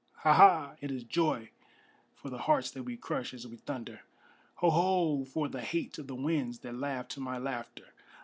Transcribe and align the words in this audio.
Ha! 0.23 0.33
Ha! 0.33 0.77
it 0.81 0.89
is 0.89 1.03
joy 1.03 1.51
for 2.15 2.31
the 2.31 2.39
hearts 2.49 2.71
that 2.71 2.81
we 2.81 2.97
crush 2.97 3.35
as 3.35 3.45
we 3.45 3.57
thunder! 3.57 4.01
Ho! 4.55 4.71
Ho! 4.71 5.25
for 5.25 5.47
the 5.47 5.61
hate 5.61 5.99
of 5.99 6.07
the 6.07 6.15
winds 6.15 6.57
that 6.61 6.73
laugh 6.73 7.07
to 7.09 7.19
my 7.19 7.37
laughter! 7.37 7.85